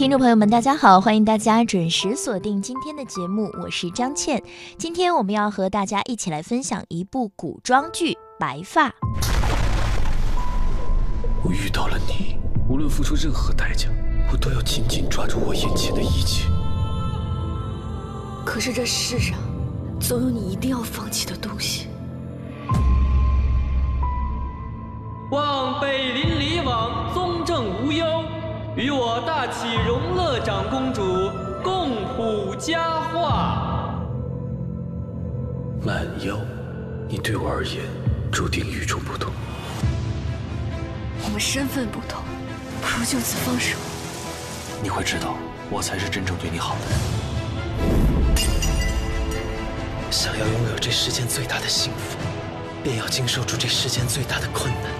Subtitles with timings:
[0.00, 4.42] 听众朋友们，大家好，欢迎大家准时锁定今天的节目，我是张倩。
[4.78, 8.88] 今天我们要和大家一起来分享一部古装剧《白发》。
[11.44, 13.90] 我遇到了你，无论付出任何代价，
[14.32, 16.48] 我都要紧紧抓住我眼前的一切。
[18.42, 19.38] 可是这世上，
[20.00, 21.88] 总有你一定要放弃的东西。
[25.30, 28.06] 望北邻里往宗正无忧。
[28.80, 31.30] 与我大启荣乐长公主
[31.62, 34.02] 共谱佳话。
[35.82, 36.38] 满妖，
[37.06, 37.84] 你对我而言
[38.32, 39.30] 注定与众不同。
[41.22, 42.22] 我们身份不同，
[42.80, 43.76] 不如就此放手。
[44.82, 45.36] 你会知道，
[45.68, 46.98] 我才是真正对你好的人。
[50.10, 52.16] 想要拥有这世间最大的幸福，
[52.82, 54.90] 便要经受住这世间最大的困难。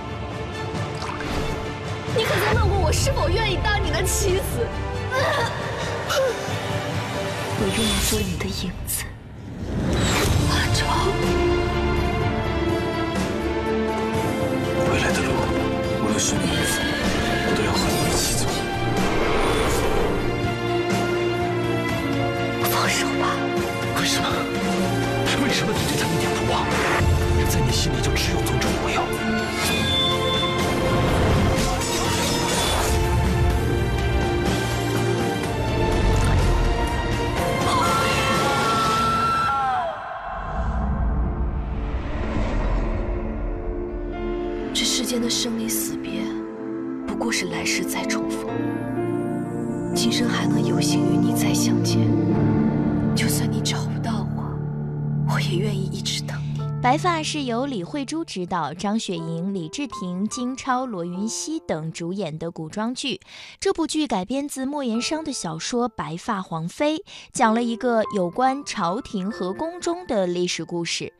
[2.14, 4.66] 你可曾问过我是否愿意当你的妻子？
[7.60, 9.04] 我愿意做你的影子，
[10.50, 11.06] 阿超。
[14.90, 15.30] 未来的路，
[16.02, 16.82] 无论顺利与否，
[17.46, 18.42] 我都要和你一起走。
[22.72, 23.38] 放手吧。
[24.00, 24.26] 为什么？
[25.44, 26.66] 为什么你对他一点不忘？
[27.48, 28.38] 在你心里就只有
[56.90, 63.20] 白发是由李慧珠执导，张雪迎、李治廷、金超、罗云熙等主演的古装剧。
[63.60, 66.98] 这部剧改编自莫言商的小说《白发皇妃》，
[67.32, 71.12] 讲了一个有关朝廷和宫中的历史故事。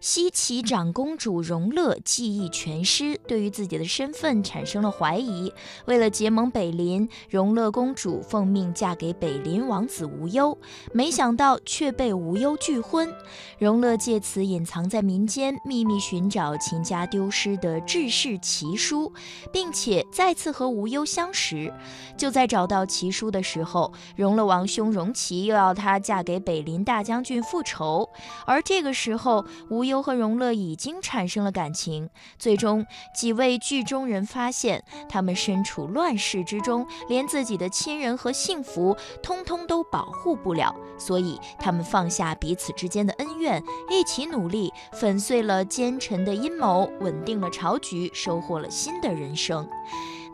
[0.00, 5.50] 西岐长公主荣乐记忆全失，对于自己的身份产生了怀疑。
[5.86, 10.56] 为了结盟北林，荣乐公主奉命嫁给北林王子无忧，
[10.92, 13.10] 没想到却被无忧拒婚。
[13.58, 19.10] 荣乐借此隐藏在民间，秘密寻找秦家丢失的志士奇书，
[19.50, 21.72] 并且再次和无忧相识。
[22.18, 28.06] 就在找到奇书的时候，荣乐王兄荣齐又要她嫁给北林大将军复仇，
[28.44, 29.85] 而这个时候无。
[29.86, 32.08] 优和荣乐已经产生了感情，
[32.38, 49.68] 最终几位剧中人发现他们身处乱世之中，连自己的亲人和幸福通通都保护不了，所以他们放下彼此之间的恩怨，一起努力，粉碎了奸臣的阴谋，稳定了朝局，收获了新的人生。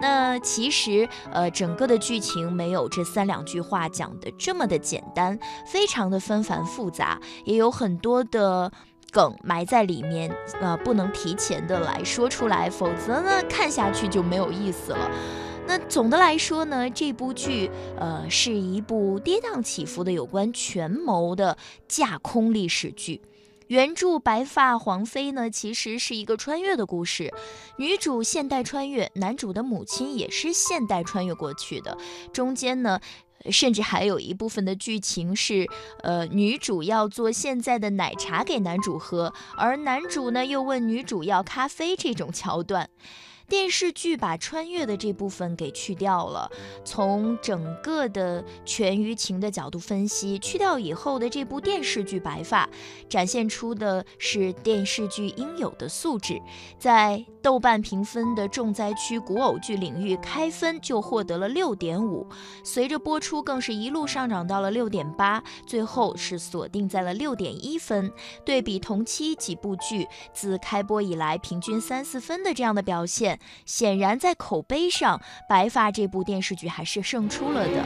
[0.00, 8.72] 那其实，呃，整个的剧情没有这三两句话讲的这么的简单，非常的纷繁复杂，也有很多的。
[9.12, 15.10] 梗埋在里面，呃，不能提前的来说出来，否则呢，看下去就没有意思了。
[15.66, 23.20] 那总的来说呢，这部剧，呃，是一部跌宕起伏的有关权谋的架空历史剧。
[23.68, 27.32] 原著《白发皇妃》呢，其实是一个穿越的故事，
[27.76, 31.96] 女主现代穿越，男主的母亲也是现代穿越过去的，
[32.32, 32.98] 中间呢。
[33.50, 35.66] 甚至还有一部分的剧情是，
[36.02, 42.88] 呃，女主要做现在的奶茶给男主喝，而男主呢又问女主要咖啡这种桥段。
[43.52, 46.50] 电视剧把穿越的这部分给去掉了，
[46.86, 52.64] 从整个的全舆情的角度分析，去掉以后的这部电视剧《白发》，
[53.10, 56.40] 展现出的是电视剧应有的素质，
[56.78, 62.26] 在豆瓣评分的重灾区古偶剧领域开分就获得了六点五，
[62.64, 68.10] 随着播出更是一路上涨到了六点八，最后是锁定在了六点一分。
[68.46, 73.38] 对比同期几部剧自开播以来平均三四分的这样的表现。
[73.64, 77.84] 显然，在口碑上，《白发》这部电视剧还是胜出了的。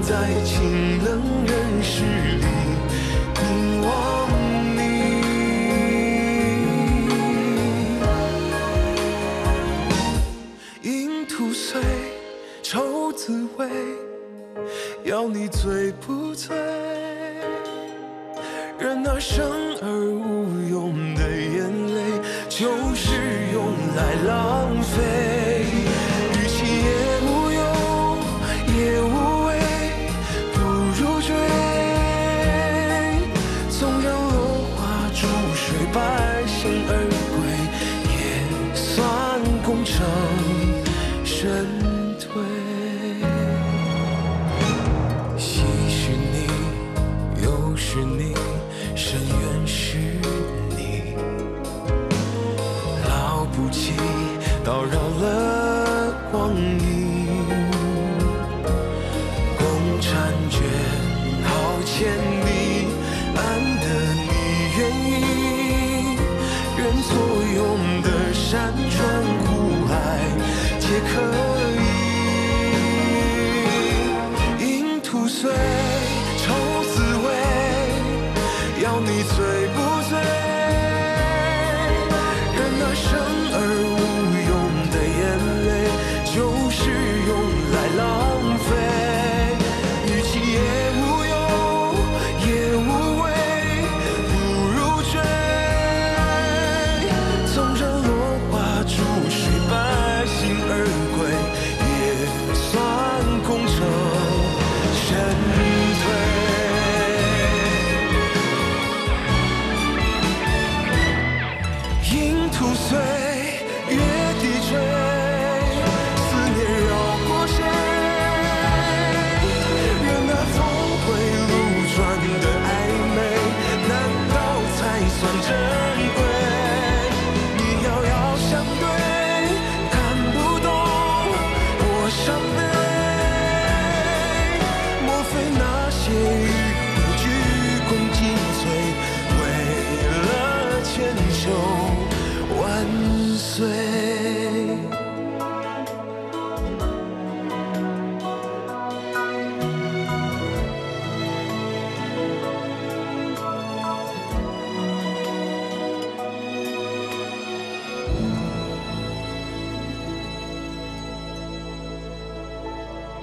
[0.00, 2.04] 在清冷人世
[2.38, 2.46] 里
[3.34, 3.88] 凝望
[4.76, 4.80] 你。
[10.82, 11.80] 饮吐碎，
[12.62, 13.68] 愁滋味，
[15.04, 16.56] 要你醉不醉？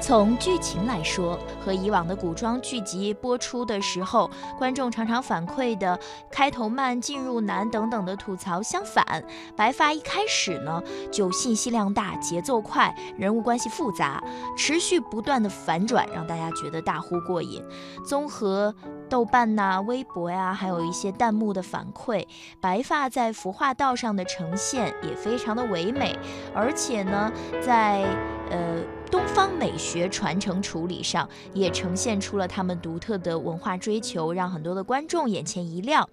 [0.09, 4.27] 从剧情来说，和以往的古装剧集播出的时候，
[4.57, 5.99] 观众常常反馈的
[6.31, 9.05] 开头慢、进入难等等的吐槽相反，
[9.55, 14.19] 《白发》一开始呢就信息量大、节奏快、人物关系复杂，
[14.57, 17.63] 持续不断的反转，让大家觉得大呼过瘾。
[18.03, 18.73] 综合
[19.07, 22.23] 豆瓣呐、微博呀、还有一些弹幕的反馈，
[22.59, 26.17] 《白发》在服化道上的呈现也非常的唯美，
[26.55, 28.03] 而且呢，在
[28.49, 28.81] 呃。
[29.11, 36.07] 东方美学传承处理上，也呈现出了他们独特的文化追求，让很多的观众眼前一亮。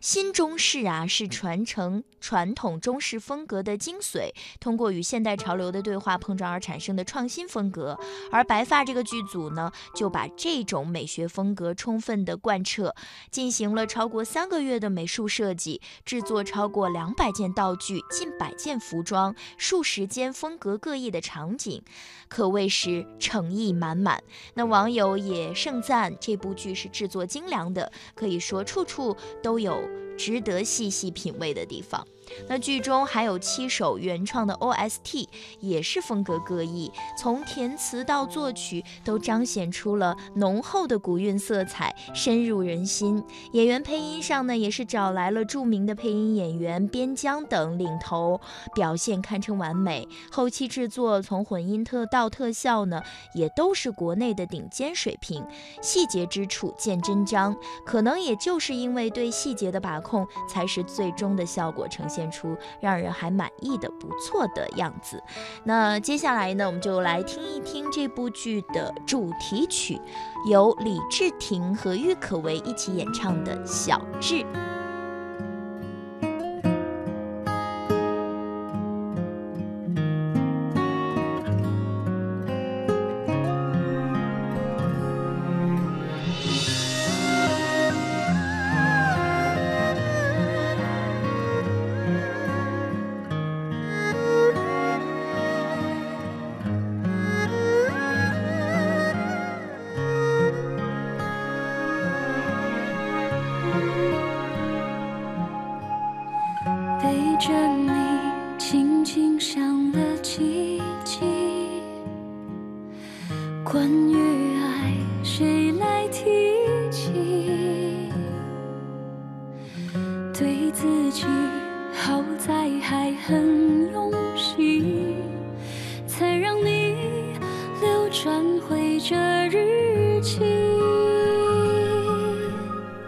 [0.00, 7.98] 新中式啊，是传承传统中式风格的精髓，通过与现代潮流的对话碰撞而产生的创新风格。
[8.30, 12.94] 而白发这个剧组呢，就把这种美学风格充分的贯彻，
[13.30, 21.82] 进行了超过三个月的美术设计，制作超过两百件道具、近百件服装、数十间风格各异的场景，
[22.28, 24.22] 可谓是诚意满满。
[24.54, 29.95] 那网友也盛赞这部剧是制作精良的，可以说处处都有。
[30.16, 32.06] 值得细细品味的地方。
[32.48, 35.28] 那剧中还有七首原创的 OST，
[35.60, 43.22] 也是风格各异，从填词到作曲都彰显出了浓厚的古韵色彩，深入人心。
[43.52, 48.40] 演员配音上呢，也是找来了著名的配音演员边疆等领头，
[48.74, 50.08] 表现堪称完美。
[50.30, 53.02] 后期制作从混音特到特效呢，
[53.34, 55.44] 也都是国内的顶尖水平，
[55.82, 57.56] 细节之处见真章。
[57.84, 62.15] 可能也就是因为对细节的把控，才使最终的效果呈现。
[62.16, 65.22] 现出让人还满意的不错的样子。
[65.64, 70.00] 那接下来呢，我们就来听一听这部剧的主题曲，
[70.48, 74.44] 由李治廷和郁可唯一起演唱的小智。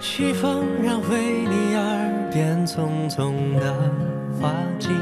[0.00, 3.75] 西风染回你耳边匆匆的
[4.40, 4.95] 话语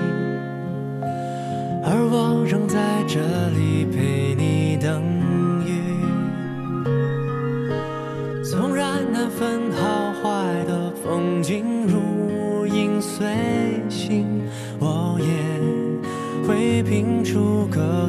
[1.85, 5.03] 而我仍在这里陪你等
[5.67, 6.03] 雨
[8.43, 13.27] 纵然难分好坏的风景如影随
[13.91, 14.27] 形
[14.81, 18.09] 我也会拼出个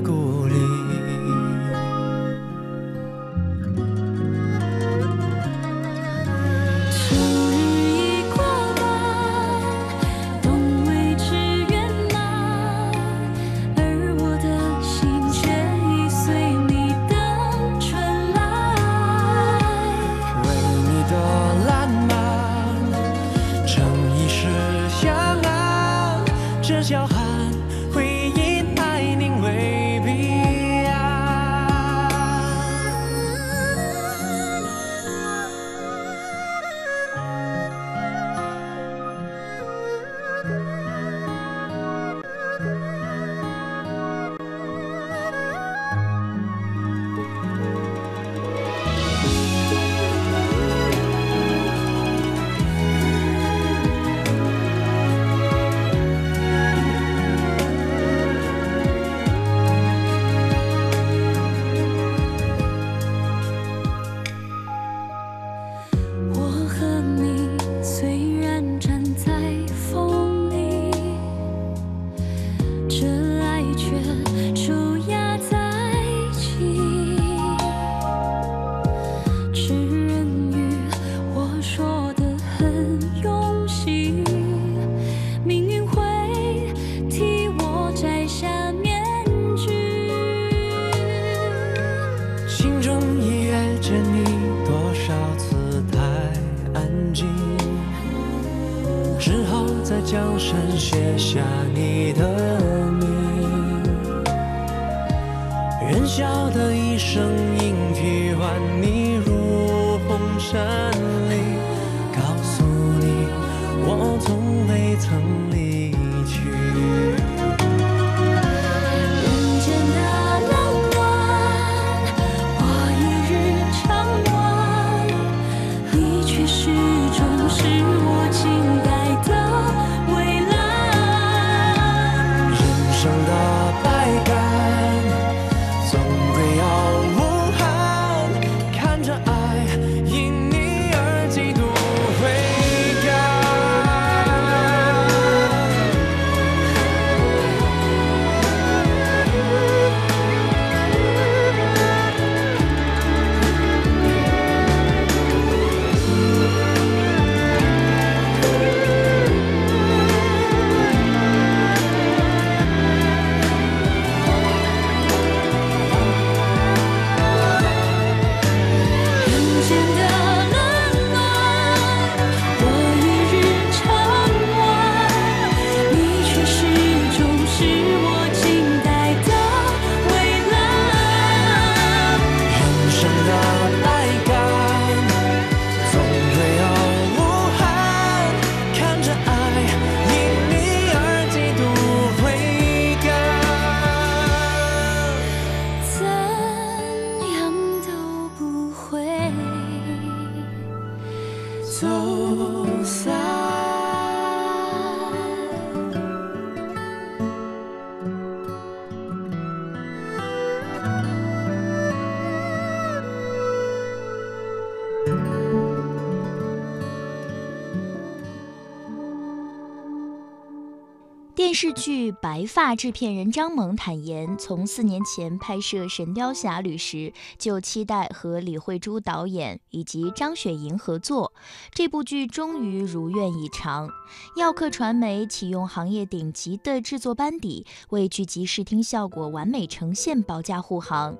[222.27, 231.31] 白发》制片人张萌坦言，从四年前拍摄《神雕侠侣》时，就期待和李慧珠导演以及张雪迎合作。
[231.71, 233.89] 这部剧终于如愿以偿。
[234.35, 241.15] 耀客传媒启用行业顶级的制作班底，为剧集视听效果完美呈现保驾护航。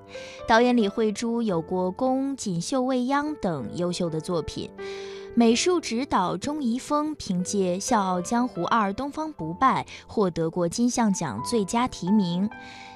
[0.45, 4.69] 导演李慧珠有过《宫》《锦绣未央》等优秀的作品。
[5.37, 12.49] 美术指导钟怡峰凭借《笑傲江湖二：东方不败》获得过金像奖最佳提名，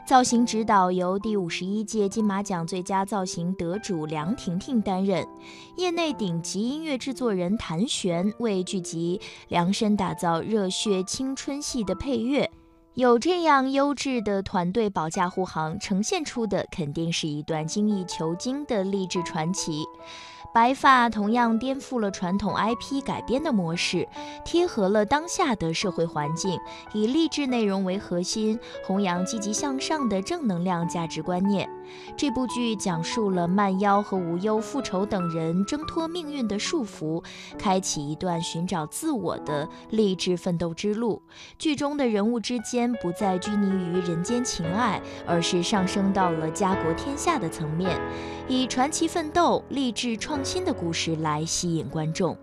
[0.08, 5.24] 造型指导由第五十一届金马奖最佳造型得主梁婷婷担任，
[5.78, 12.50] 业内顶级音乐制作人谭旋为剧集量身打造热血青春系的配乐。
[12.96, 19.86] 有这样优质的团队保驾护航，呈现出的肯定是一段精益求精的励志传奇。
[20.54, 24.06] 白发同样颠覆了传统 IP 改编的模式，
[24.44, 26.60] 贴合了当下的社会环境，
[26.94, 31.70] 以励志内容为核心，弘扬积极向上的正能量价值观念。
[32.18, 37.24] 这部剧讲述了慢妖和无忧复仇等人挣脱命运的束缚，
[37.58, 41.22] 开启一段寻找自我的励志奋斗之路。
[41.58, 48.00] 剧中的人物之间不再拘泥于人间情爱，而是上升到了家国天下的层面，
[48.48, 52.38] 以传奇奋斗、励志创新的故事来吸引观众。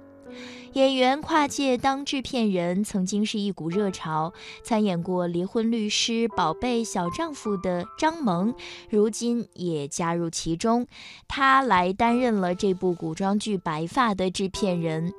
[0.74, 4.32] 演员跨界当制片人曾经是一股热潮，
[4.62, 8.54] 参演过《离婚律师》《宝贝小丈夫》的张萌，
[8.90, 10.86] 如今也加入其中，
[11.26, 15.12] 他来担任了这部古装剧《白发》的制片人。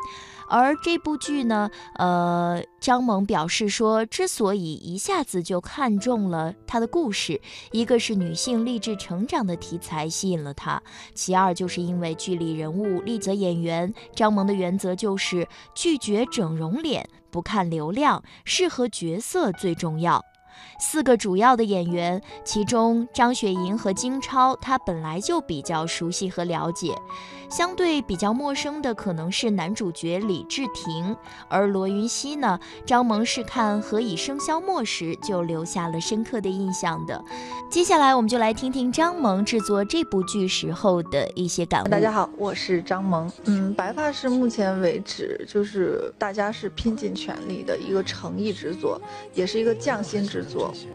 [0.49, 7.39] 而这部剧呢，呃，张萌表示说，之所以一下子就看中了他的故事，
[7.71, 10.81] 一个是女性励志成长的题材吸引了他，
[11.13, 13.93] 其二就是因为剧里人物丽泽演员。
[14.15, 20.23] 张萌的原则就是拒绝整容脸，不看流量，适合角色最重要。
[20.79, 26.95] 四个主要的演员，其中张雪迎和金超，他本来就比较熟悉和了解。
[27.49, 31.17] 相对比较陌生的可能是男主角李治廷，
[31.47, 37.23] 而罗云熙呢，张萌是看《何以笙箫默》时就留下了深刻的印象的。
[37.67, 41.87] 接下来我们就来听听张萌制作这部剧时候的一些感悟。
[41.87, 43.31] 大家好，我是张萌。
[43.45, 49.01] 嗯，白发是目前为止就是大家是拼尽全力的一个诚意之作，
[49.33, 50.48] 也是一个匠心之作，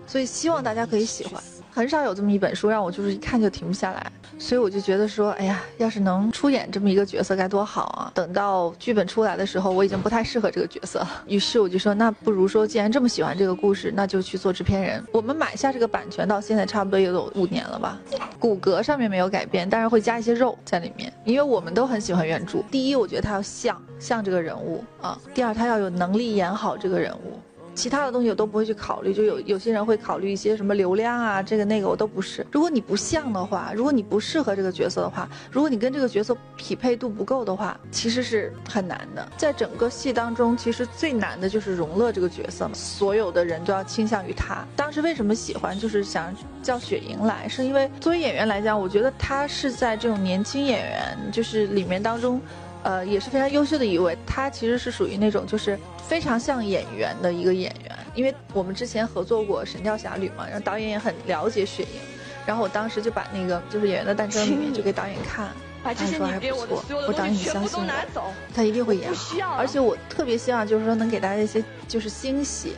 [0.06, 1.42] 所以希望大家可以喜欢。
[1.70, 8.12] 很少有这么一本书让我就是一看就停不下来，所以我就觉得说，哎呀，要是能出演这么一个角色该多好啊！
[8.14, 15.02] 等到剧本出来的时候，我已经不太适合这个角色了， 于是我就说，那不如说，既然这么喜欢这个故事，那就去做制片人。
[15.10, 17.98] 我们买下这个版权到现在差不多也有五年了吧，
[18.38, 22.60] 骨骼上面没有改变，但是会加一些肉在里面，因为我们都很喜欢原著。
[22.70, 27.40] 第一，我觉得他要像像这个人物啊；第二，他要有能力演好这个人物。
[27.74, 32.46] 其他的东西我都不会去考虑，就有有些人会考虑一些什么流量啊，这个那个我都不是。
[32.52, 39.28] 如果你不像的话，如果你不适合这个角色的话，如果你跟这个角色匹配度不够的话，其实是很难的。
[39.36, 44.64] 在整个戏当中，其实最难的就是容乐这个角色嘛，所有的人都要倾向于他。
[44.76, 52.40] 当时为什么喜欢，就是想叫雪莹来，是因为作为演员来讲，我觉得她是在这种年轻演员就是里面当中。
[52.84, 62.00] 呃，也是非常优秀的一位，他其实是属于那种就是非常像演员的一个演员，因为我们之前合作过《神雕侠侣》嘛，然后导演也很了解雪莹，
[62.44, 65.48] 然后我当时就把那个就是《演员的诞生》里面就给导演看，
[65.82, 72.74] 他说还不错，我导演你相信我，他一定会演好，而且我特别希望就是说能给大家一些就是惊喜，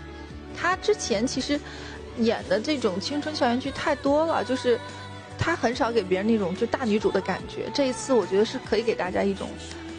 [0.57, 1.59] 他之前其实
[2.19, 4.79] 演的这种青春校园剧太多了，就是
[5.37, 9.49] 他很少给别人那种就大女主的感觉，这一次我觉得是可以给大家一种。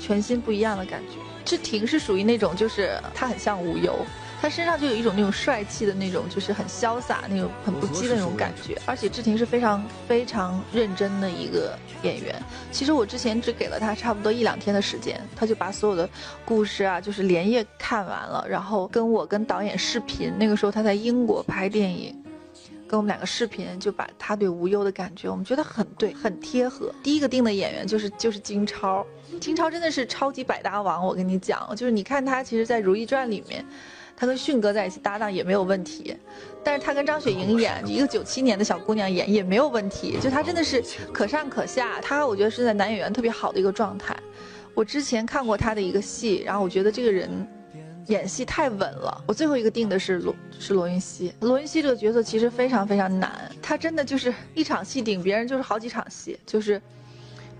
[0.07, 1.17] 全新不一样的感觉。
[1.43, 3.93] 志婷是属于那种，就是她很像无忧，
[4.41, 8.77] 她身上就有一种那种帅气的那种，就是很潇洒那种很不羁的那种感觉。
[8.85, 12.35] 而且志婷是非常非常认真的一个演员。
[12.71, 16.09] 其实我之前只给了她差不多一两天的时间，她就把所有的
[16.45, 20.33] 故事啊，就是连夜看完了，然后跟我跟导演视频。
[20.37, 22.15] 那个时候她在英国拍电影。
[22.87, 26.91] 跟我们两个视频，就把他对无忧的感觉，我们觉得很对，很贴合。
[27.03, 29.05] 第一个定的演员就是就是金超，
[29.39, 31.05] 金超真的是超级百搭王。
[31.05, 33.65] 我跟你讲，就是你看他其实，在《如懿传》里面，
[34.15, 36.15] 他跟迅哥在一起搭档也没有问题，
[36.63, 40.81] 但是他跟张雪迎演一个九七年的小姑娘演也没有问题，就他真的是
[41.13, 41.99] 可上可下。
[42.01, 44.15] 他我觉得是在男演员特别好的一个状态。
[44.73, 47.47] 我之前看过他的一个戏，然后我觉得这个人。
[48.07, 51.33] 演戏太稳了，我最后一个定的是罗是罗云熙。
[51.41, 56.39] 罗云熙这个角色其实非常非常难，他真的就是一场戏顶别人就是好几场戏。
[56.45, 56.81] 就是，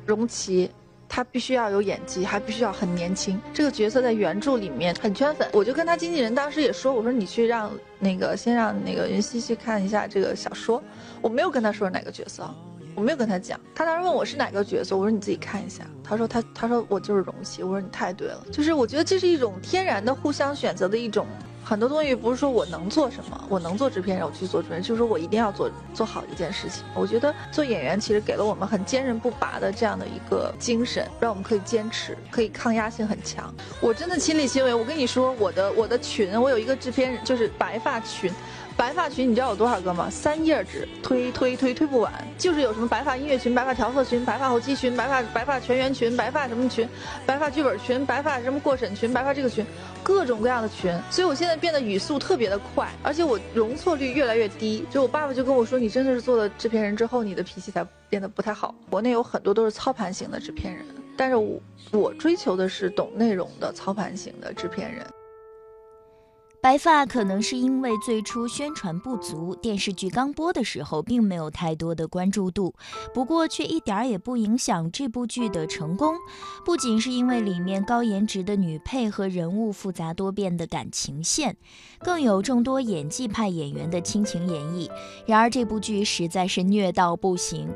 [0.06, 0.72] 荣琪，
[1.10, 3.40] 他必须要有演技，还必须要很年轻。
[3.54, 10.82] 这个角色在原著里面很圈粉，我就跟他经纪人当时也说，我说你去让那个先让那个云溪去看一下这个小说，
[11.22, 12.50] 我没有跟他说哪个角色。
[12.98, 15.84] 我没有跟他讲，他当时问我是哪个角色，我说你自己看一下。
[16.04, 21.28] 他说他他说我就是容器，我说你太对了，就是我觉得这是一种天然的互相选择的一种，
[21.64, 26.84] 很多东西不是说我能做什么，我能做制片人我去做制片人，就是说我一定要做做好一件事情。
[26.96, 33.54] 我觉得做演员其实给了我们很坚韧不拔的这样的一个精神，让我们可以坚持，可以抗压性很强。
[33.80, 38.34] 我真的亲力亲为，我跟你说，我的我的群，我有一个制片人就是白发群。
[38.78, 40.08] 白发群你知道有多少个吗？
[40.08, 46.88] 三页纸，推推推推不完，就是有什么白发音乐群、白发调色群、白发后期群、白发白发全员群、白发什么群、
[47.26, 49.66] 白发剧本群、白发什么过审群、白发这个群，
[50.04, 50.96] 各种各样的群。
[51.10, 54.86] 所以我现在变得语速特别的快，而且我容错率越来越低。
[54.92, 58.76] 就我爸爸就跟我说，你真的是做了制片人之后，你的脾气才变得不太好。
[58.92, 60.86] 国内有很多都是操盘型的制片人，
[61.18, 61.60] 但是我
[61.92, 65.04] 我追求的是懂内容的操盘型的制片人。
[66.68, 72.74] 白发可能是因为最初宣传不足，电视剧刚播的时候并没有太多的关注度。
[73.14, 76.18] 不过却一点儿也不影响这部剧的成功。
[76.66, 81.56] 不仅是因为里面高颜值的女配和人物复杂多变的感情线，
[82.00, 84.92] 更有众多演技派演员的倾情演绎。
[85.26, 87.70] 然而这部剧实在是虐到不行。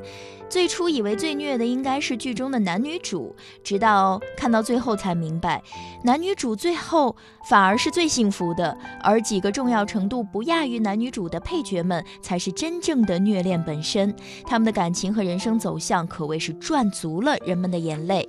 [0.50, 5.64] 最初以为最虐的应该是剧中的男女主，直到看到最后才明白，
[6.04, 14.16] 男女主最后反而是最幸福的，而几个重要程度不亚于男女主的配角们才是真正的虐恋本身。
[14.46, 18.28] 他们的感情和人生走向可谓是赚足了人们的眼泪。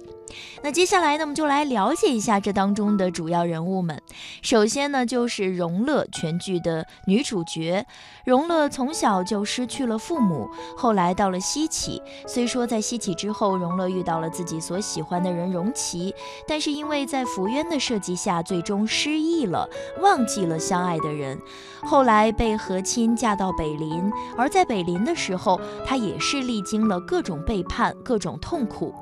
[0.62, 4.01] 那接下来呢，我们就来了解一下这当中的主要人物们。
[4.40, 7.85] 首先呢，就是荣乐，全剧的女主角。
[8.25, 12.01] 荣乐从小就失去了父母，后来到了西岐。
[12.27, 16.14] 虽说在西岐之后，荣乐遇到了自己所喜欢的人荣琪，
[16.48, 19.69] 但是因为在福渊的设计下，最终失忆了，
[20.01, 21.37] 忘记了相爱的人。
[21.83, 28.95] 后来被和亲嫁到北林，而在北林的时候，她也是历经了各种背叛、各种痛苦。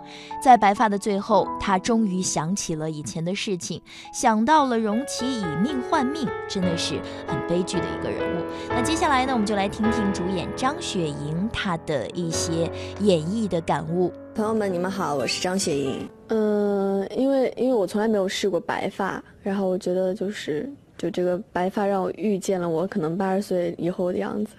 [0.42, 3.82] 在白发的最后，他终于想起了以前的事情，
[4.14, 8.42] 想到了荣琪以命换命，真的是很悲剧的一个人物。
[8.70, 14.10] 那接下来呢，我们就来听听主演张雪迎她的一些演绎的感悟。
[14.34, 16.19] 朋友们，你们好，我是张雪迎。
[16.30, 24.52] 嗯、因为因为我从来没有试过白发，然后我觉得就是就这个白发让我遇见了我可能八十岁以后的样子。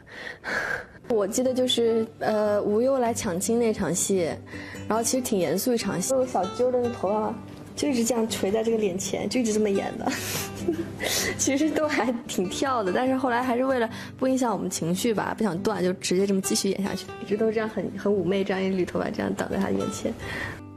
[1.09, 4.29] 我记得就是呃吴优来抢亲那场戏，
[4.87, 7.33] 然后其实挺严肃一场戏，有小揪的那头发
[7.75, 10.11] 就一直这样垂在这个脸前，就一直这么演的。
[11.37, 20.13] 其实都还挺跳的，但是后来还是为了不影响我们情绪吧，不想断，就直接这么继续演下去，一直都这样很很妩媚，这样一缕头发这样挡在他眼前。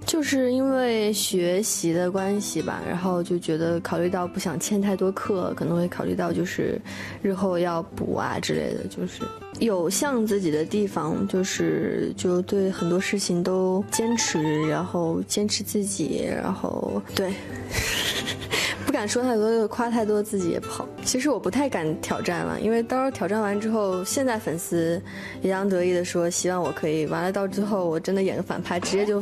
[0.06, 6.80] 就是因为学习的关系吧，然后就觉得考虑到不想欠太多课，可能会考虑到就是
[7.22, 9.22] 日后要补啊之类的，就是
[9.58, 17.32] 有像自己的地方，就是就对很多事情都坚持，然后坚持自己，然后对。
[18.94, 20.88] 不敢说太多，夸太多自己也不好。
[21.04, 25.02] 其实我不太敢挑战了，因为到时候挑战完之后，现在粉丝
[25.42, 29.20] 洋洋得意的说希望我可以，完了到最后我真的演个反派，直接就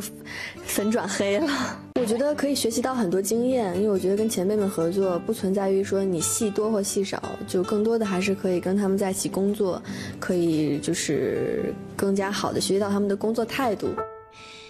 [0.63, 1.47] 粉转黑了。
[1.99, 9.81] 我觉得可以学习到很多经验，因为我觉得跟前辈们合作不存在于说你戏多或戏少，就更多的还是可以跟他们在一起工作，
[10.19, 13.89] 可以就是更加好的学习到他们的工作态度。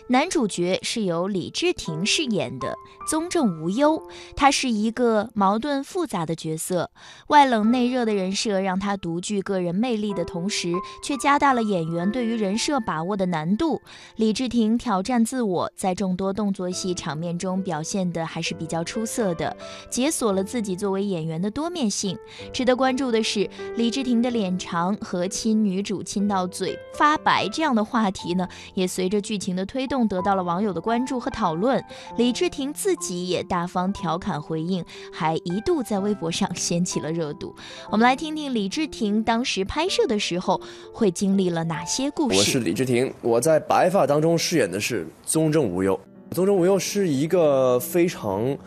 [0.07, 2.75] 男主角是由李治廷饰演的
[3.09, 4.01] 宗正无忧，
[4.35, 6.91] 他是一个矛盾复杂的角色，
[7.27, 13.81] 外冷内热的人设让他独具个人魅力的同时，却加大了演员对于人设把握的难度。
[14.17, 19.55] 李治廷挑战自我，在众多动作戏场面中表现的还是比较出色的，
[19.89, 22.17] 解锁了自己作为演员的多面性。
[22.51, 29.92] 值得关注的是，李治廷的脸长和亲女主亲到嘴发白这样的话题呢，也随着剧情的推动。
[30.08, 31.84] 得到了网友的关注和讨论，
[32.17, 37.56] 李治廷自己也大方调侃回应，还一度在微博上掀起了热度。
[37.91, 40.60] 我们来听听李治廷当时拍摄的时候
[40.91, 42.38] 会经历了哪些故事。
[42.38, 45.99] 我是李治廷，我在《白发》当中饰演的是宗正无忧。
[46.32, 48.58] 宗正无忧是一个非常，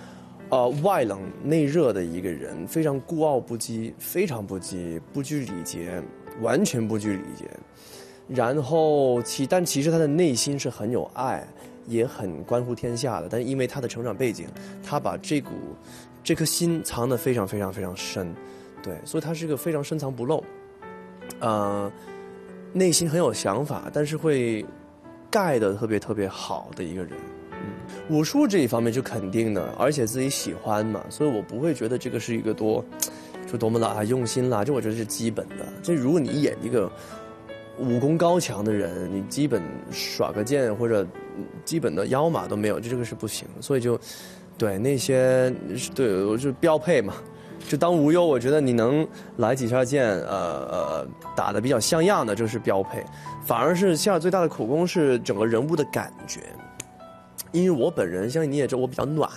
[0.51, 6.01] 呃，外冷内热的一个人，非常孤傲不羁，非常不羁，不拘礼节，
[6.41, 7.51] 完全不拘礼节。
[8.29, 11.47] 然后其但其实他的内心是很有爱，
[11.87, 13.29] 也很关乎天下的。
[13.31, 14.47] 但因为他的成长背景，
[14.85, 15.51] 他把这股
[16.25, 18.35] 这颗心藏得非常非常非常深，
[18.83, 20.43] 对，所以他是一个非常深藏不露，
[21.39, 21.91] 呃，
[22.73, 24.67] 内心很有想法，但是会
[25.31, 27.13] 盖得特别特别好的一个人。
[27.53, 32.85] 嗯，武术这一方面是肯定的，而且自己喜欢嘛，所以我不会觉得这个是一个多，
[33.47, 35.65] 就多么的啊用心啦，这我觉得是基本的。
[35.81, 36.91] 这如果你演一个
[37.79, 41.07] 武功高强的人，你基本耍个剑或者
[41.65, 43.47] 基本的腰马都没有，这这个是不行。
[43.61, 43.99] 所以就，
[44.57, 45.53] 对那些
[45.95, 47.15] 对我就标配嘛。
[47.69, 49.07] 就当无忧，我觉得你能
[49.39, 50.29] 来几下剑，呃
[50.71, 53.05] 呃，打的比较像样的，这是标配。
[53.45, 56.43] 反而是希尔最大的苦功是整个人物的感觉，
[57.51, 59.29] 因为我本人相信你也知道，我比较暖，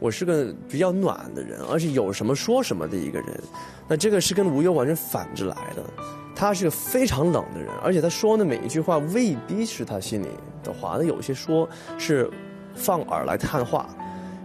[0.00, 3.40] 我是个比较暖的人，而且有什么说什么的一个人。
[3.86, 5.84] 那这个是跟无忧完全反着来的，
[6.34, 10.28] 他是个非常冷的人，而且他说的每一句话未必是他心里
[10.62, 11.68] 的话，那有些说
[11.98, 12.30] 是
[12.74, 13.88] 放饵来探话，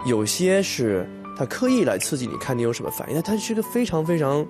[0.06, 1.08] 有些是。
[1.38, 3.22] 他刻意来刺激你，看你有什么反应。
[3.22, 4.46] 他是个非常非常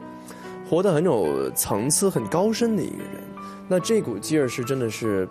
[0.67, 3.21] 活得很有层次、很高深的一个人。
[3.67, 5.29] 那这股劲儿是真的是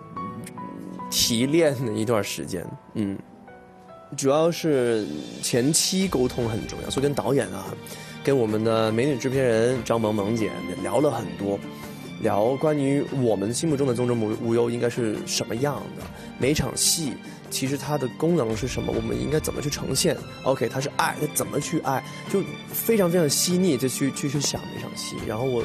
[1.11, 3.19] 提炼了一段时间，嗯，
[4.15, 5.05] 主要是
[5.41, 7.65] 前期沟通很重要，所以跟导演啊，
[8.23, 10.49] 跟我们的美女制片人张萌萌姐
[10.81, 11.59] 聊了很多，
[12.21, 16.03] 聊关于我们心目中的宗正无无忧应该是什么样的，
[16.37, 17.13] 每场戏。
[17.51, 18.93] 其实它的功能是什么？
[18.95, 22.03] 我们应该怎么去呈现？OK，它是爱，它怎么去爱？
[22.31, 25.15] 就非常非常细腻，就去去去想每场戏。
[25.27, 25.63] 然后我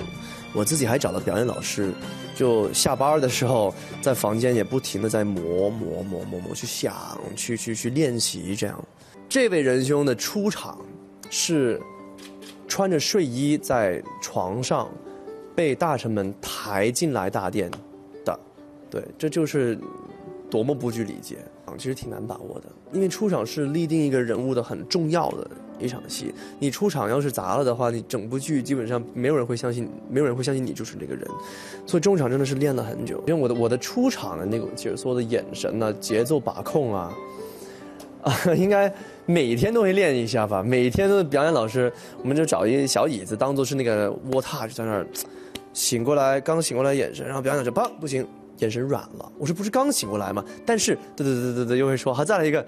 [0.55, 1.93] 我自己还找了表演老师，
[2.35, 8.83] 就下班的时候在房间也不停的在磨磨磨磨磨，去想，去去去练习这样。
[9.29, 10.79] 这位仁兄的出场
[11.29, 11.79] 是
[12.67, 14.91] 穿着睡衣在床上
[15.55, 17.71] 被大臣们抬进来大殿
[18.25, 18.39] 的，
[18.91, 19.79] 对，这就是
[20.51, 21.75] 多么不拘礼节啊。
[21.77, 26.33] 其实挺难把握的，因为出场是立定一个人物的很重要的一场戏。
[26.59, 31.27] 你出场要是砸了的话，你整部剧基本上没有人会相信，没有人会相信你就是这个人。
[31.87, 33.23] 所以中场真的是练了很久。
[33.27, 37.13] 因为我的我的出场的那种解说的眼神呢，节奏把控啊，
[38.25, 38.93] 啊， 应该
[39.27, 40.63] 每天都会练一下吧。
[40.63, 45.07] 每天都表演老师，我们就找一个小椅子当做是那个卧榻，就在那儿
[45.73, 48.27] 醒过来，刚醒过来眼神，然后表演老师砰不行。
[48.59, 50.43] 眼神软了，我说不是刚醒过来吗？
[50.65, 52.65] 但是，对对对对对，又会说，好再来一个，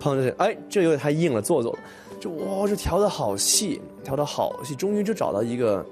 [0.00, 1.78] 砰哎，这有点太硬了，做作了，
[2.18, 5.84] 就哇，这调的好细，调的好细，终于就找到一个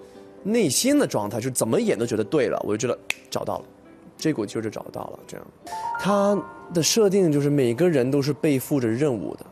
[0.43, 3.65] 内心的状态，就怎么演都觉得对了，我就觉得找到了，
[4.21, 5.19] 这股劲儿就找到了。
[5.27, 5.47] 这样，
[5.99, 6.39] 他
[6.73, 9.47] 的设定就是每个人都是背负着任务的，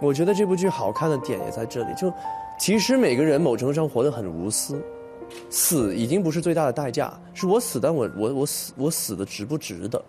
[0.00, 2.12] 我觉得这部剧好看的点也在这里，就
[2.58, 4.80] 其实每个人某程度上活得很无私。
[5.50, 10.00] 死已经不是最大的代价，是我死，但我我我死我死的值不值得，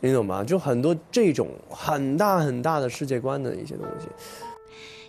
[0.00, 0.42] 你懂吗？
[0.42, 4.08] 就很多这种很大很大的世界观的一些东西。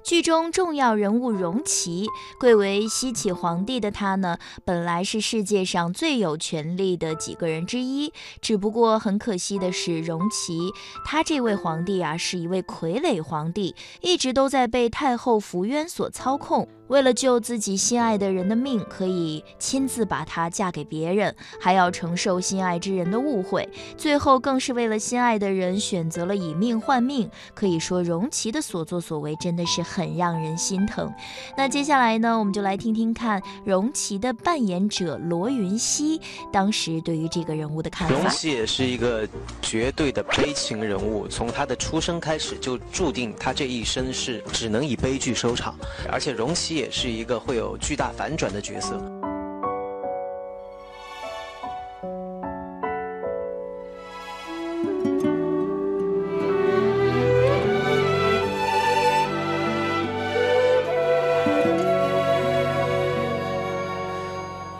[0.03, 2.07] 剧中重要人物荣琪，
[2.39, 8.11] 贵为西岐皇帝的他呢，本来是世界上最有权力的几个人之一。
[8.41, 10.71] 只不过很可惜的是，荣琪
[11.05, 16.67] 他这位皇帝啊，是一位傀儡皇帝，一直都在被太后福渊所操控。
[16.89, 27.29] 为了救自己心爱的人的命，可以亲自把她嫁给别人，还要承受心爱之人的误会，最后更是为了心爱的人选择了以命换命。
[27.53, 31.13] 可以说，荣琪的所作所为真的是很让人心疼。
[31.55, 36.19] 那接下来呢，我们就来听听看荣琪的扮演者罗云熙
[36.51, 38.15] 当时对于这个人物的看法。
[38.15, 39.29] 荣琪也是一个
[39.61, 45.77] 绝对的悲情人物，从他的出生开始就注定他这一生是只能以悲剧收场，
[46.11, 46.78] 而且荣琪。
[46.79, 48.95] 也是一个会有巨大反转的角色。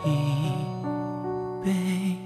[0.06, 0.08] 一
[1.62, 2.16] 杯。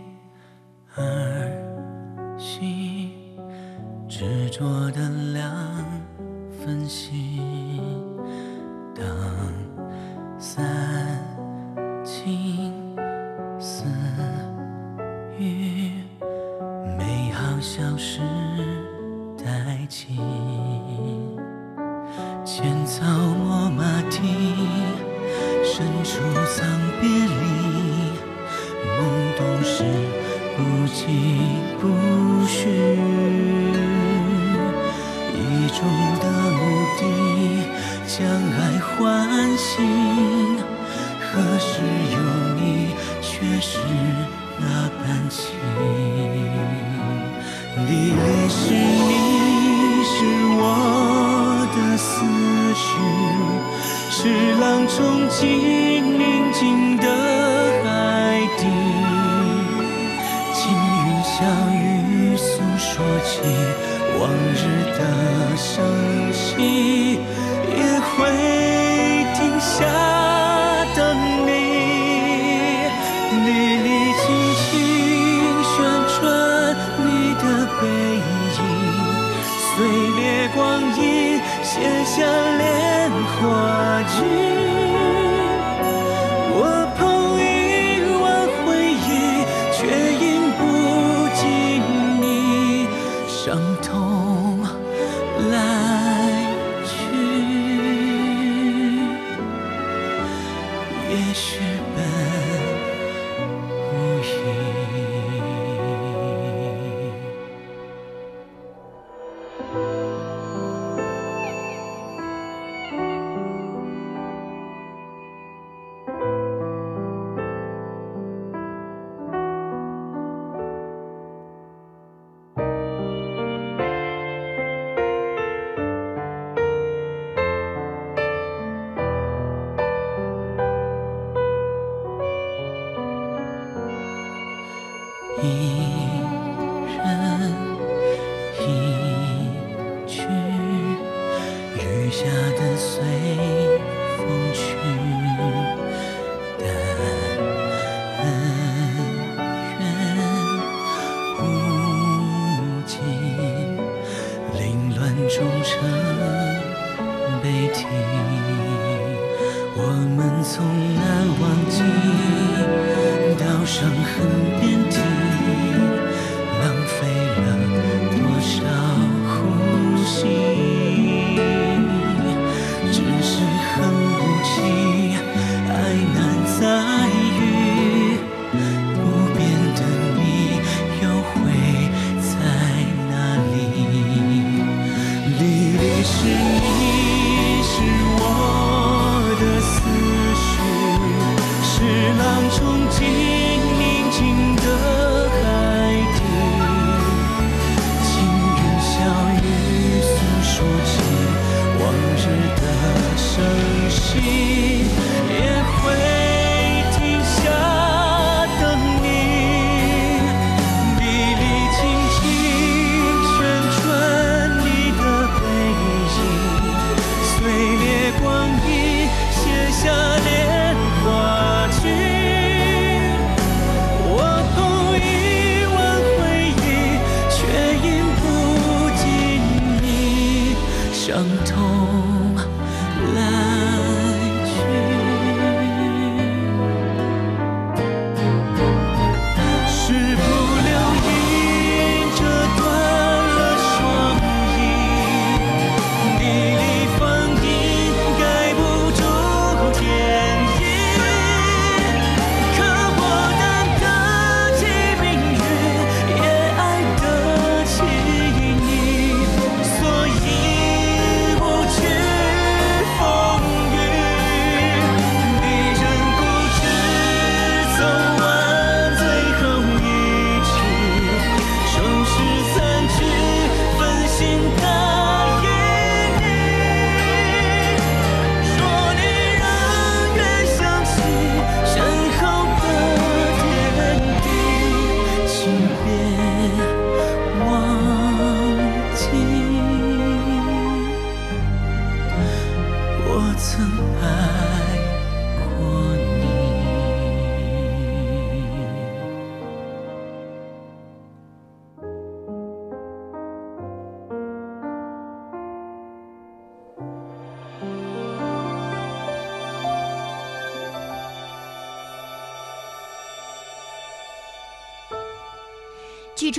[4.08, 5.42] 执着的两
[6.64, 7.23] 分心。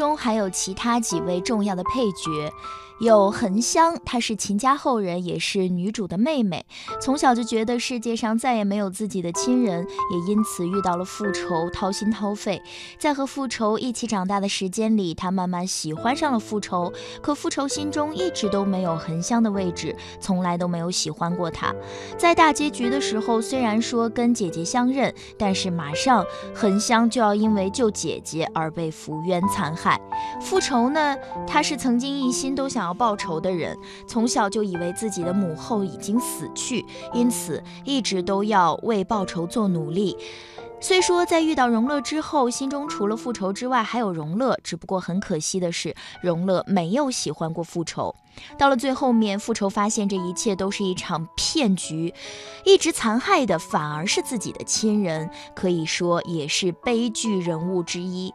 [0.06, 2.53] 中还有其他几位重要的配角，
[3.00, 6.66] 有恒香，她是秦家后人，也是女主的妹妹。
[7.02, 12.62] 从小就觉得世界上再也没有自己的亲人，也因此遇到了复仇，掏心掏肺。
[12.98, 16.91] 在和复仇一起长大的时间里，她慢慢喜欢上了复仇。
[17.22, 21.76] 可复仇心中一直都没有恒香的位置，从来都没有喜欢过她。
[22.18, 30.00] 在大结局的时候，虽然说跟姐姐相认，但是马上恒香就要因为救姐姐而被福渊残害。
[30.39, 33.78] 复仇呢，他是曾经一心都想要报仇的人，
[34.08, 40.16] 从小就以为自己的母后已经死去，因此一直都要为报仇做努力。
[40.80, 48.14] 虽说在遇到荣乐之后，心中除了复仇之外还有荣乐，只不过很可惜的是，荣乐没有喜欢过复仇。
[48.58, 52.14] 到了最后面，复仇发现这一切都是一场骗局，
[52.66, 58.34] 一直残害的反而是自己的亲人，可以说也是悲剧人物之一。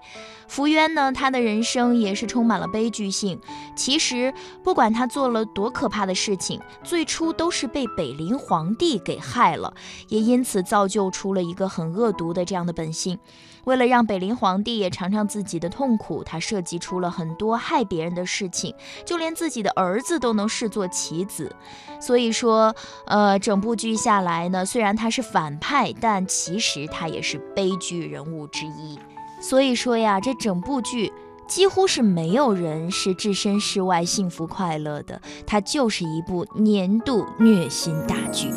[0.48, 3.40] 福渊呢，他的人生也是充满了悲剧性。
[3.76, 4.34] 其实，
[4.64, 9.72] 不管他做了多可怕的事情，最初都是被北林皇帝给害了，
[10.08, 13.18] 也因此造就出了一个很恶毒的这样的本性。
[13.64, 21.54] 为了让北林皇帝也尝尝自己的痛苦，他设计出了很多害别人的事情，就连自己的儿子都能视作棋子。
[22.00, 22.74] 所以说，
[23.06, 28.98] 呃，整部剧下来呢，虽然他是反派，但其实他也是悲剧人物之一。
[29.40, 31.12] 所以说呀，这整部剧
[31.48, 38.50] 几乎是没有人是置身事外、幸福快乐的，它就是一部年度虐心大剧。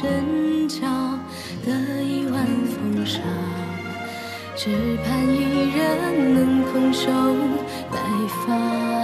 [0.00, 0.80] 透真假
[1.62, 3.20] 的一万风沙，
[4.56, 7.10] 只盼一人能空手
[7.90, 7.98] 白
[8.46, 8.99] 发。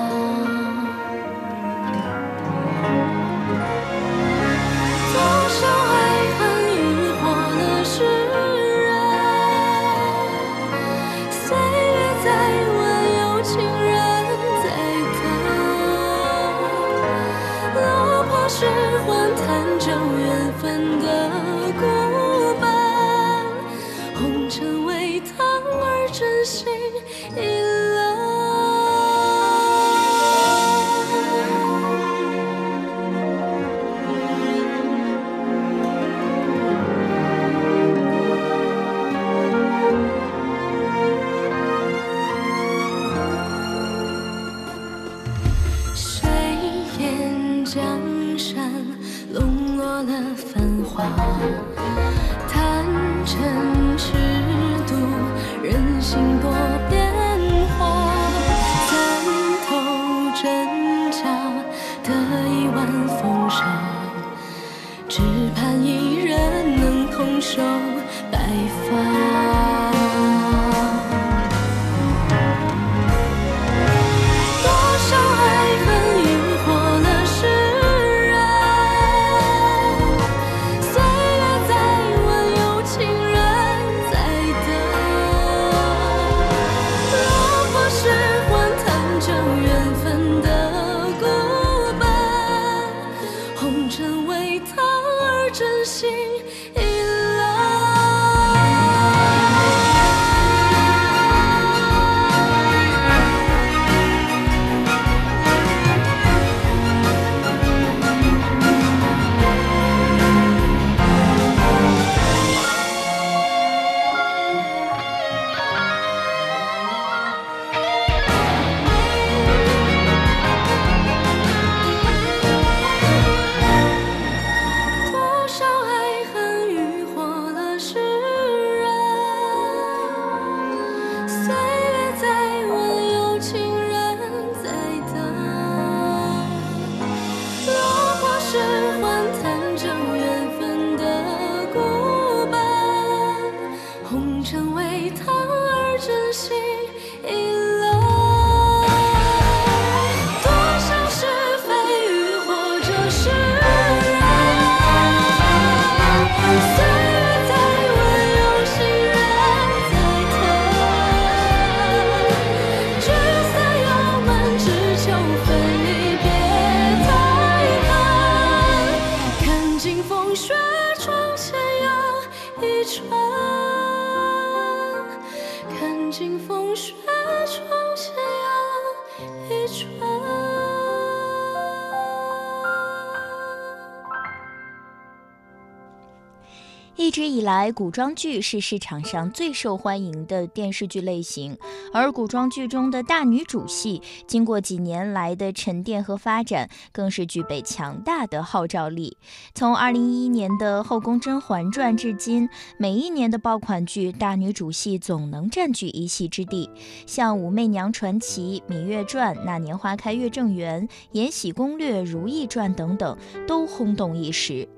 [187.72, 191.56] 古装剧是市场上最受欢迎的电视剧类型，
[191.92, 199.16] 而古装剧中的大女主戏，经过几年来的沉淀和发展，更是具备强大的号召力。
[199.54, 202.48] 从2011年的《后宫甄嬛传》至今，
[202.78, 206.70] 每一年的爆款剧大女主戏总能占据一席之地，
[207.06, 214.68] 像《武媚娘传奇》《芈月传》《那年花开月正圆》《延禧攻略》《如懿传》等等，都轰动一时。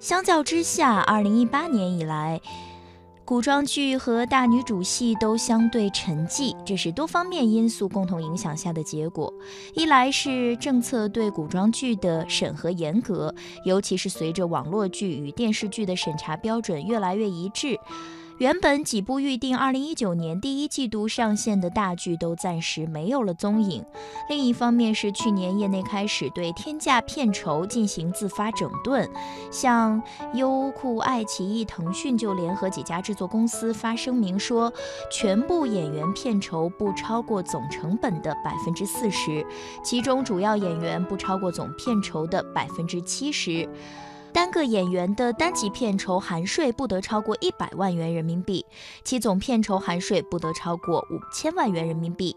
[0.00, 2.40] 相较之下，二零一八年以来，
[3.24, 9.32] 古装剧和大女主戏都相对沉寂，这是多方面因素共同影响下的结果。
[9.74, 13.34] 一来是政策对古装剧的审核严格，
[13.64, 17.76] 尤其是随着网络剧与电视剧的审查标准越来越一致。
[18.38, 23.84] 原本几部预定二零一九年第一季度上线的大剧都暂时没有了踪影。
[24.28, 29.10] 另一方面是去年业内开始对天价片酬进行自发整顿，
[29.50, 30.00] 像
[30.34, 34.72] 优酷、爱奇艺、腾讯就联合几家制作公司发声明说，
[35.10, 39.44] 全部演员片酬不超过总成本的百分之四十，
[39.82, 43.68] 其中主要演员不超过总片酬的百分之七十。
[44.32, 48.64] 单个演员的单集片酬含税不得超过一百万元人民币，
[49.04, 52.36] 其总片酬含税不得超过五千万元人民币。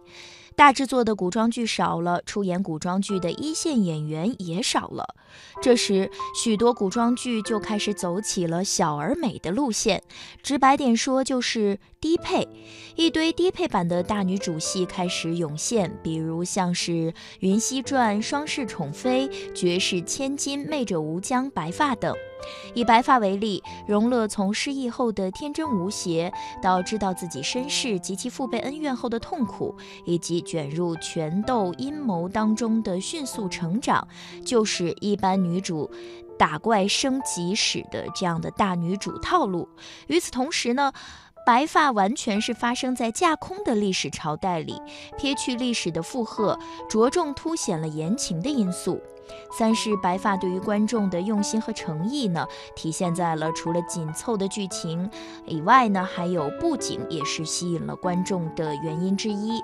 [0.61, 5.15] 大制作的古装剧少了，出演古装剧的一线演员也少了。
[5.59, 10.03] 这时，许多古装剧就开始走起了小而美的路线，
[10.43, 12.47] 直白点说就是低配。
[12.95, 16.91] 一堆低配版的大女主戏开始涌现，比如像是
[17.39, 22.15] 《云汐传》《双世宠妃》《绝世千金》《媚者无疆》《白发》等。
[22.73, 26.31] 以白发为例，荣乐从失忆后的天真无邪，
[26.61, 29.75] 到知道自己身世及其父辈恩怨后的痛苦，
[30.05, 34.07] 以及卷入权斗阴谋当中的迅速成长，
[34.45, 35.89] 就是一般女主
[36.37, 39.67] 打怪升级时的这样的大女主套路。
[40.07, 40.91] 与此同时呢，
[41.45, 44.75] 白发完全是发生在架空的历史朝代里，
[45.17, 46.57] 撇去历史的负荷，
[46.89, 49.01] 着重凸显了言情的因素。
[49.51, 55.09] 三是白发对于观众的用心和诚意呢，体现在了除了紧凑的剧情
[55.45, 59.61] 以外呢，还有布景也是吸引了观众的原因之一。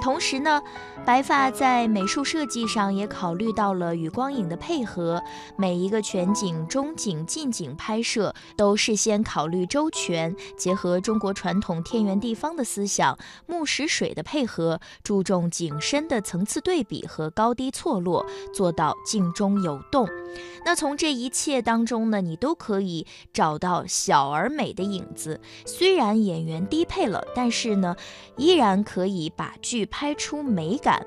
[0.00, 0.62] 同时呢，
[1.04, 5.22] 白发在美术设计上也考虑到了与光影的配合，
[5.56, 18.24] 每一个全景、中景、近景拍摄都事先考虑周全，结合中国传统天圆地方的思想，木石水的配合，注重景深的层次对比和高低错落，
[18.54, 20.08] 做到静中有动。
[20.64, 25.40] 那从这一切当中呢，你都可以找到小而美的影子。
[25.66, 27.96] 虽然演员低配了，但是呢，
[28.36, 29.89] 依然可以把剧。
[29.90, 31.04] 拍出美感，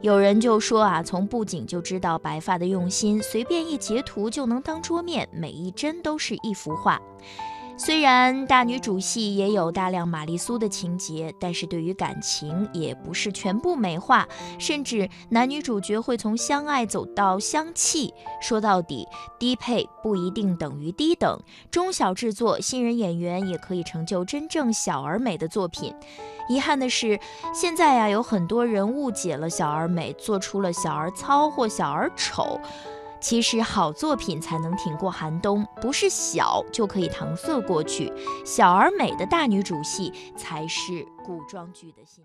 [0.00, 7.00] 有人就说啊，从布景就知道白发的用心，随便一截图就能当桌面，每一帧都是一幅画。
[7.76, 14.26] 虽然大女主戏也有大量玛丽苏的情节，但是对于感情也不是全部美化，
[14.60, 18.14] 甚至男女主角会从相爱走到相弃。
[18.40, 19.04] 说到底，
[19.40, 21.36] 低配不一定等于低等，
[21.70, 25.92] 中小制作新人演员也可以成就真正小而美的作品。
[26.48, 27.18] 遗憾的是，
[27.52, 32.60] 现在呀，有很多人误解了小而美，做出了小而糙或小而丑。
[33.24, 38.12] 其实好作品才能挺过寒冬，不是小就可以搪塞过去。
[38.44, 42.22] 小而美的大女主戏才是古装剧的新。